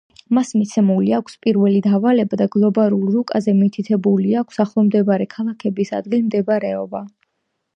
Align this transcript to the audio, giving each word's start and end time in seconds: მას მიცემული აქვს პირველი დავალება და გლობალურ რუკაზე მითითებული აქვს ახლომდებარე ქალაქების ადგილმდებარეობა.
მას 0.35 0.51
მიცემული 0.59 1.11
აქვს 1.17 1.35
პირველი 1.45 1.81
დავალება 1.87 2.39
და 2.41 2.47
გლობალურ 2.55 3.11
რუკაზე 3.17 3.55
მითითებული 3.59 4.33
აქვს 4.41 4.59
ახლომდებარე 4.65 5.29
ქალაქების 5.35 5.97
ადგილმდებარეობა. 6.01 7.05